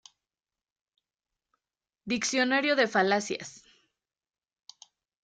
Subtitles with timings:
[2.11, 3.63] Diccionario de falacias